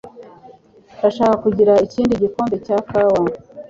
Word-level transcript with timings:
Ndashaka 0.97 1.35
kugira 1.45 1.73
ikindi 1.85 2.13
gikombe 2.23 2.55
cya 2.65 2.77
kawa 2.89 3.19